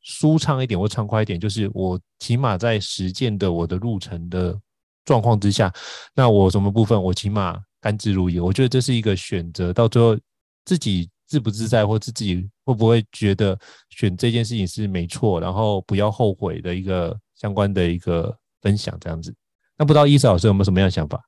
[0.00, 1.38] 舒畅一点或畅快一点？
[1.38, 4.58] 就是我起码在实践的我的路程的
[5.04, 5.72] 状况之下，
[6.14, 8.42] 那我什么部分我起码甘之如饴。
[8.42, 10.18] 我觉得这是一个选择，到最后
[10.64, 11.10] 自己。
[11.24, 19.34] 自不自在，或是自己会不会觉得选这件事情是没错，然后不要后悔的一个相关的一个分享这样子。
[19.78, 21.18] 那不知道伊嫂老师有没有什么样的想法？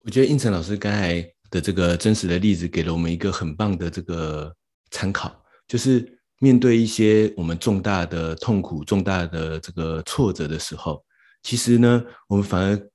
[0.00, 4.54] 我觉得胤丞老师刚才的这个真实的例子，给了我们一个很棒的这个
[4.90, 5.34] 参考，
[5.66, 11.04] 就是面对一些我们重大的痛苦、重大的这个挫折的时候，
[11.42, 12.90] 其实呢，我们反而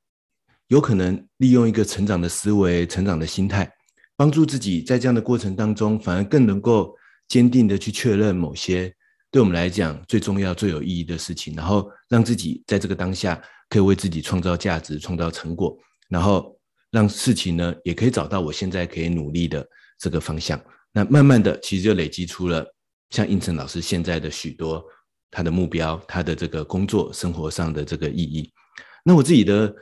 [0.68, 3.72] 有可能利用一个成长的思维、成长的心态。
[4.16, 6.96] 帮助自己在这样的过程当中，反而更能够
[7.28, 8.94] 坚定的去确认某些
[9.32, 15.76] 对我们来讲最重要、最有意义的事情，然后让自己在这个当下可以为自己创造价值、创造成果，
[16.10, 16.56] 然后
[16.94, 19.68] 让事情呢也可以找到我现在可以努力的
[20.00, 20.58] 这个方向。
[20.94, 22.66] 那慢慢的，其实就累积出了
[23.10, 24.82] 像应成老师现在的许多
[25.30, 28.50] 他的目标、他的这个工作生活上的这个意义。
[29.04, 29.76] 那我自己的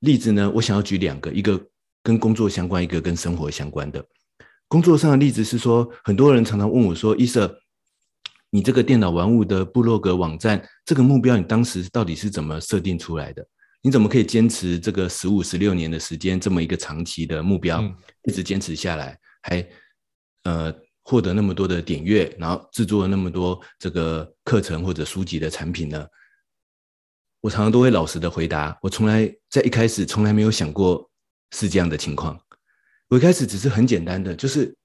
[0.00, 1.60] 例子呢，我想要举两个，一个。
[2.00, 4.02] 跟工作相关，一个跟生活相关的。
[4.66, 7.54] 工作上的例子是说，很多人常常问我说：“伊瑟，
[8.48, 13.46] 你这个电脑玩物的部落格网站，这个目标你当时到底是怎么设定出来的？
[13.82, 17.82] 你怎么可以坚持这个十五、十六年的时间，这么一个长期的目标，
[18.24, 19.68] 一直坚持下来，还
[20.44, 26.06] 呃获得那么多的点阅，然后制作了那么多这个课程或者书籍的产品呢？”
[27.40, 31.08] 我常常都会老实的回答：我从来在一开始从来没有想过。
[31.50, 32.38] 是这样的情况，
[33.08, 34.76] 我一开始只是很简单的，就是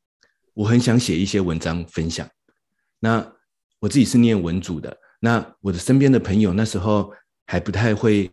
[0.53, 2.25] 我很想写一些文章分享。
[2.99, 3.33] 那
[3.79, 7.11] 我自己是念文组的，那我的身边的朋友那时候
[7.47, 8.31] 还不太会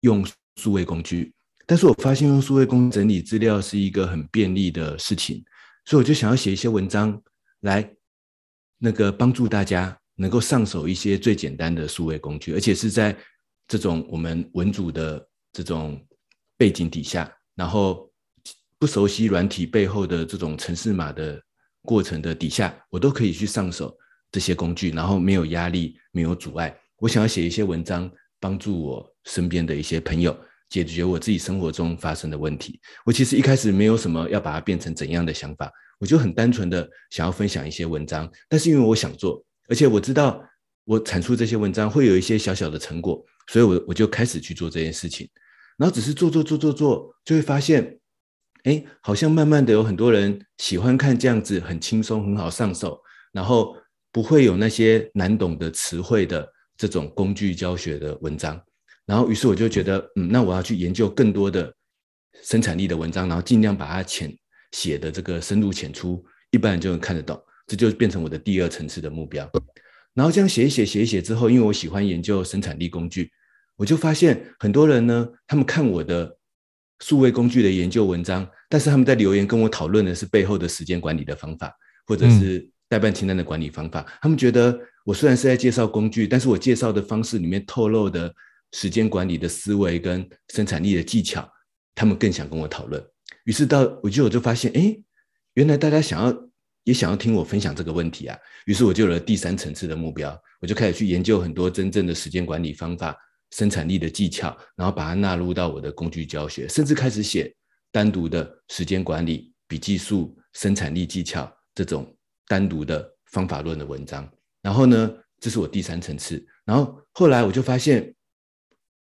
[0.00, 1.32] 用数位工具，
[1.66, 5.44] 但是我发现用数位工整理资料是一个很便利的事情，
[5.84, 7.20] 所以我就想要写一些文章
[7.60, 7.88] 来
[8.78, 13.16] 那个帮助大家能够上手一些最简单的数位工具，而且是在
[13.68, 16.00] 这种我们文组的这种。
[16.58, 18.10] 背景底下，然后
[18.78, 21.38] 不熟悉软体背后的这种程式码的
[21.82, 23.94] 过程的底下，我都可以去上手
[24.32, 26.74] 这些工具，然后没有压力，没有阻碍。
[26.96, 30.36] 我想要写一些文章，帮助我身边的一些朋友
[30.68, 32.80] 解决我自己生活中发生的问题。
[33.04, 38.30] 我其实一开始没有什么要把它变成怎样的想法，我就很单纯的想要分享一些文章。
[38.48, 40.42] 但是因为我想做，而且我知道
[40.84, 45.28] 我产出这些文章会有一些小小的成果，所以我我就开始去做这件事情。
[45.76, 47.98] 然后只是做做做做做，就会发现，
[48.64, 52.98] 哎，好像慢慢的有很多人喜欢看这样子很轻松、很好上手，
[53.32, 53.76] 然后
[54.10, 58.60] 不会有那些难懂的词汇的这种工具教学的文章。
[59.04, 61.72] 然后于是我就觉得，嗯，那我要去研究更多的
[62.42, 64.36] 生产力的文章，然后尽量把它浅
[64.72, 67.40] 写的这个深入浅出，一般人就能看得懂。
[67.66, 69.50] 这就变成我的第二层次的目标。
[70.14, 73.30] 然后这样写一写、写一写之后，因为我喜欢研究生产力工具。
[73.76, 76.38] 我就发现很多人呢，他们看我的
[77.00, 81.70] 数位工具的研究文章，但是他们在留言跟我讨论的是背后的时间管理的方法，
[82.06, 84.04] 或者是代办清单的管理方法。
[84.20, 88.32] 他们觉得我虽然是在介绍工具，但是我介绍的方式里面透露的
[88.72, 91.48] 时间管理的思维跟生产力的技巧，
[91.94, 93.04] 他们更想跟我讨论。
[93.44, 94.96] 于是到我就我就发现，哎，
[95.54, 96.34] 原来大家想要
[96.84, 98.38] 也想要听我分享这个问题啊。
[98.66, 103.16] 于是我就有了第三层次的目标，我就开始去研究很多真正的时间管理方法。
[103.52, 107.54] 生产力的技巧，然后把它纳入到我的工具教学，甚至开始写
[107.92, 112.15] 单独的时间管理、笔记术、生产力技巧这种
[112.46, 114.28] 单独的方法论的文章。
[114.62, 116.44] 然后呢，这是我第三层次。
[116.64, 118.14] 然后后来我就发现，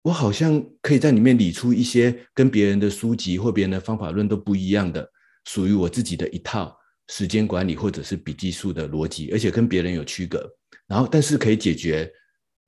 [0.02, 5.10] 我好像可以在里面理出一些跟别人的书籍或别人的方法论都不一样的，
[5.44, 6.76] 属于我自己的一套
[7.08, 10.48] 时间管理或者是笔记术的逻辑，而且跟别人有区隔。
[10.86, 12.12] 然后，但是可以解决。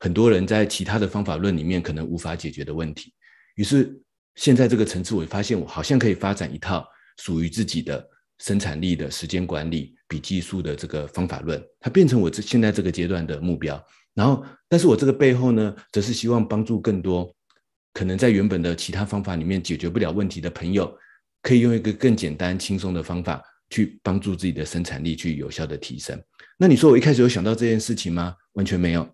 [0.01, 3.13] 很多人在其他的方法论里面可能无法解决的问题，
[3.57, 4.01] 于是
[4.37, 8.09] 现在这个层次，我发现我好像可以发展一套属于自己的
[8.39, 13.81] 生产力的时间管理、笔记术的这个方法论，它变成我这现在这个阶段的目标。
[14.15, 17.33] 然后，但是我这个背后呢，则是希望帮助更多
[17.93, 20.93] 可能在原本的其他方法里面解决不了问题的朋友，
[21.43, 23.41] 可以用一个更简单、轻松的方法
[23.71, 26.21] 去帮助自己的生产力去有效的提升。
[26.57, 28.35] 那你说我一开始有想到这件事情吗？
[28.55, 29.09] 完全没有，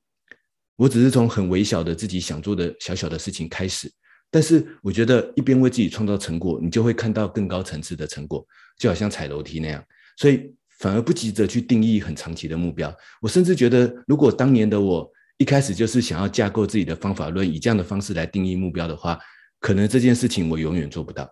[0.77, 3.93] 我只是从很微小的自己想做的小小的事情开始。
[4.31, 8.45] 但是我觉得一边为自己创造成果，你就会看到更高层次的成果，
[8.79, 9.85] 就好像踩楼梯那样。
[10.17, 10.55] 所以
[10.85, 12.95] 反而不急着去定义很长期的目标。
[13.23, 19.19] 我甚至觉得，如果当年的我一开始就是想要架构自己的方法论，以这样的方式来定义目标的话，
[19.61, 21.27] 可能这件事情我永远做不到，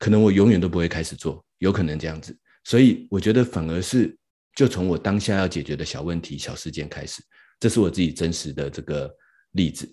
[0.00, 2.36] 可能我永远都不会开始做，有可能这样子。
[2.64, 4.18] 所以我觉得反而是
[4.56, 7.22] 就从我当下要解决的小问题、小事件开始，
[7.60, 9.08] 这是我自己真实的这个
[9.52, 9.88] 例子。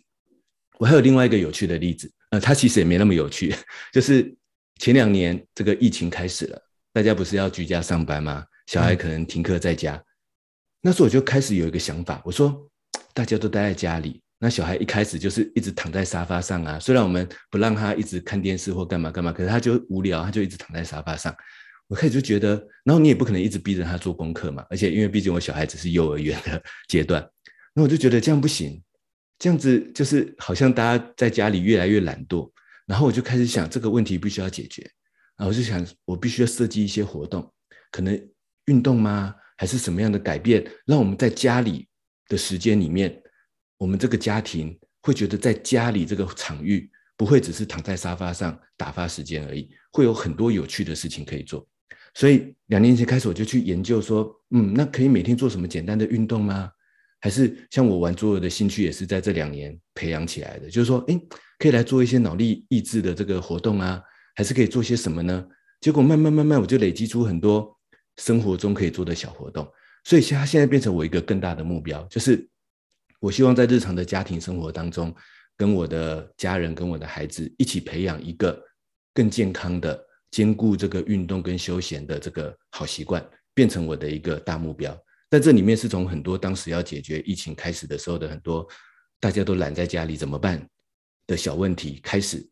[0.80, 3.54] 我还有另外一个有趣的例子，呃，它其实也没那么有趣，
[3.94, 4.36] 就是
[4.80, 6.60] 前两年这个疫情开始了，
[6.98, 8.44] 大家不是要居家上班吗？
[8.66, 10.04] 小孩可能停课在家，
[10.82, 12.68] 那时候我就开始有一个想法，我说
[13.14, 21.32] 大家都待在家里，那小孩一开始就是一直躺在沙发上啊，虽然我们不让他一直看电视或干嘛干嘛，可是他就无聊，他就一直躺在沙发上。
[21.88, 27.24] 我开始就觉得，然后你也不可能一直逼着他做功课嘛，而且因为毕竟我小孩只是幼儿园的阶段，
[27.76, 28.82] 那我就觉得这样不行。
[29.38, 32.50] 这样子就是好像大家在家里越来越懒惰，
[32.88, 34.90] 然后我就开始想这个问题必须要解决，
[35.38, 37.50] 然后我就想我必须要设计一些活动，
[37.92, 38.30] 可能
[38.66, 39.34] 运动吗？
[39.56, 41.88] 还是什么样的改变，让我们在家里
[42.28, 43.22] 的时间里面，
[43.78, 51.68] 我们这个家庭会觉得在家里这个场域不会只是躺在沙发上打发时间而已，会有很多有趣的事情可以做。
[52.14, 56.72] 所以两年前开始我就去研究说，嗯，那可以每天做什么简单的运动吗？
[57.20, 61.20] 还是像我玩桌游的兴趣也是在这两年培养起来的，就是说，诶，
[61.58, 64.02] 可以来做一些脑力益智的这个活动啊，
[64.38, 65.46] 还是可以做些什么呢？
[65.82, 67.76] 结果慢慢慢慢，我就累积出很多
[68.18, 69.68] 生活中可以做的小活动，
[70.04, 72.48] 所以现在现在变成我一个更大的目标，就是
[73.20, 75.14] 我希望在日常的家庭生活当中，
[75.58, 78.64] 跟我的家人、跟我的孩子一起培养一个
[79.12, 84.96] 更健康的、兼顾这个运动跟休闲的这个好习惯，变成我的一个大目标。
[85.30, 88.66] 但这里面是从很多当时要解决疫情开始的时候的很多
[89.20, 90.64] 大家都懒在家里怎么办
[91.26, 92.48] 的小问题开始，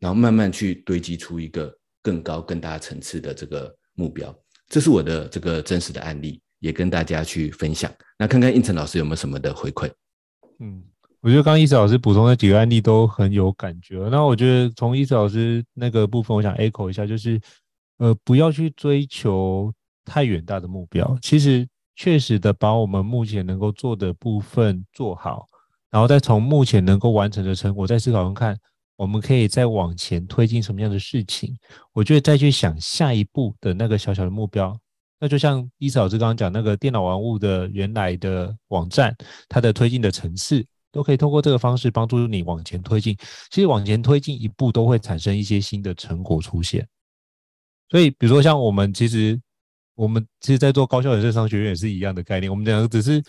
[0.00, 1.72] 然后慢慢去堆积出一个
[2.02, 4.34] 更高更大层次的这个目标。
[4.68, 7.88] 这是我的这个真实的案例，也跟大家去分享。
[8.18, 9.88] 那看看应成老师有没有什么的回馈？
[10.58, 10.82] 嗯，
[11.20, 14.08] 我觉得刚刚伊慈老师补充的几个案例都很有感觉。
[14.10, 17.40] 那我觉得从伊慈老师那个部分，我想 echo 一下，就是
[17.98, 19.72] 呃，不要去追求
[20.04, 21.68] 太远大的目标，其实。
[21.96, 25.46] 确实的把我们目前能够做的部分做好，
[25.90, 28.58] 然后再从目前能够完成的成果再思考中看，
[29.00, 31.56] 我们可以再往前推进什么样的事情。
[31.94, 34.78] 我觉得再去想下一步的那个小小的目标，
[35.18, 39.16] 那就像伊慈老师刚刚讲那个电脑玩物的原来的网站，
[39.48, 43.16] 它的推进的层次都可以通过这个方式帮助你往前推进。
[43.50, 46.86] 其实往前推进一步都会产生一些新的成果出现。
[47.88, 49.40] 所以比如说像我们其实。
[49.96, 52.50] 我们其实，在做高校人生商学院也是一样的概念。
[52.50, 53.22] 我们两个只是，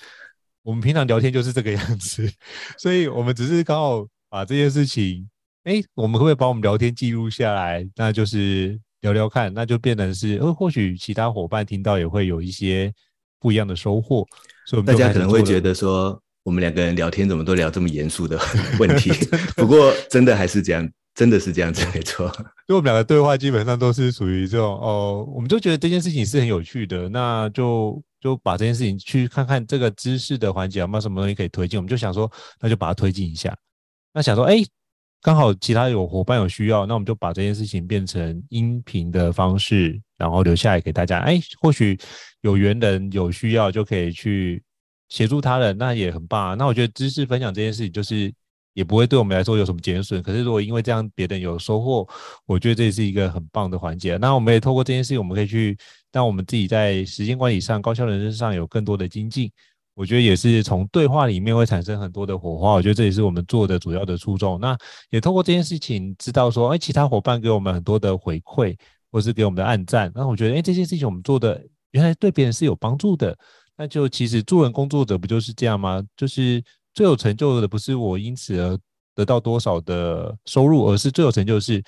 [0.63, 2.31] 我们平常聊天就是这个样子，
[2.79, 5.29] 所以我们只是刚好把这件事情，
[5.63, 7.87] 哎，我们会不会把我们聊天记录下来？
[7.95, 12.91] 那就是聊聊看，那就变成是，呃，或许其他伙伴听到也会有一些
[13.39, 14.25] 不一样的收获。
[14.65, 18.39] 所以大家可能会觉得说，我们两个人聊天怎么都聊这么严肃的
[18.79, 19.11] 问题？
[19.55, 20.89] 不过，真的还是这样。
[21.13, 22.31] 真的是这样子，没错。
[22.65, 32.31] 就我们两个对话基本上都是属于这种哦，我们就觉得这件事情是很有趣的，那就就把这件事情去看看这个知识的环节有没有什么东西可以推进，我们就想说，
[32.61, 33.53] 那就把它推进一下。
[34.13, 34.63] 那想说，哎，
[35.21, 41.19] 刚好其他有伙伴有需要，那我们就把这件事情变成音频的方式，然后留下来给大家。
[41.19, 41.97] 哎，或许
[42.41, 44.61] 有缘人有需要就可以去
[45.09, 46.55] 协助他人，那也很棒啊。
[46.55, 48.33] 那我觉得知识分享这件事情就是。
[48.73, 52.07] 也不会对我们来说有什么减损，可是如果因为这样别人有收获，
[52.45, 54.15] 我觉得这是一个很棒的环节。
[54.15, 55.77] 那我们也透过这件事情，我们可以去
[56.09, 59.51] 让我们自己在时间管理上、高效人生上有更多的精进。
[60.01, 62.73] 我觉得也是从对话里面会产生很多的火花。
[62.73, 64.59] 我觉得这也是我们做的主要的初衷。
[64.59, 64.75] 那
[65.11, 68.75] 也通过这件事情知道说，哎，其他伙伴给我们很多的回馈，
[69.11, 70.11] 或是给我们的暗赞。
[70.15, 73.37] 那我觉得，哎，这件事情我们做的原来对别人是有帮助的。
[73.77, 76.03] 那就其实助人工作者不就是这样吗？
[76.17, 76.63] 就是。
[76.93, 78.77] 最有成就的不是我因此而
[79.15, 81.81] 得到多少的收入，而是最有成就的是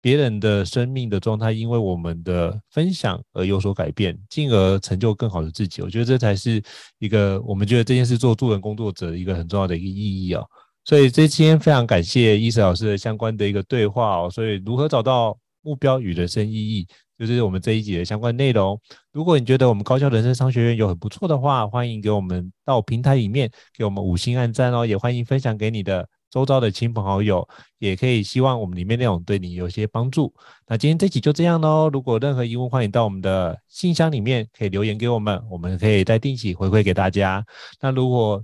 [0.00, 5.82] 别人的生命的状态，因为我们的分享而有所改变，进而成就更好的自己。
[5.82, 6.62] 我觉得这才是
[6.98, 10.42] 一个我们觉得这件事做助人工作者一个很重要的一个意义啊。
[10.84, 14.30] 所以这期间非常感谢伊慈老师的相关的一个对话哦。
[14.30, 16.86] 所以如何找到目标与人生意义，
[17.18, 18.80] 就是我们这一集的相关内容。
[19.12, 27.46] 如果你觉得我们高校人生商学院有很不错的话，欢迎给我们到平台里面给我们五星按赞哦，也欢迎分享给你的周遭的亲朋好友，
[27.78, 30.32] 也可以希望我们里面内容对你有些帮助。
[30.66, 37.44] 那今天这集就这样喽，如果任何疑问，欢迎到我们的信箱里面可以留言给我们，我们可以再定期回馈给大家。
[37.80, 38.42] 那如果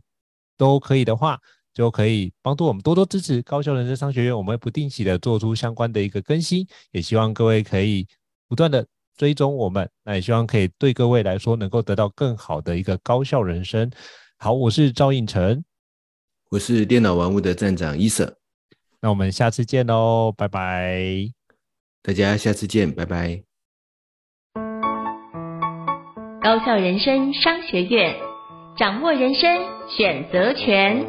[0.57, 1.39] 都可以的话，
[1.73, 8.07] 就可以帮助我们多多支持高效人生商学院，我们会不定期的做出相关的一个更新，也希望各位可以
[8.49, 13.91] 不断的追踪我们，那也希望可以对各位来说能够得到更好的一个高效人生。
[14.39, 15.63] 好，我是赵胤丞，
[16.51, 18.37] 我是电脑玩物的站长伊瑟，
[19.01, 21.33] 那我们下次见喽，拜拜，
[22.03, 23.43] 大家下次见，拜拜。
[26.41, 28.15] 高校人生商学院，
[28.79, 29.51] 掌握人生
[29.89, 31.05] 选择权。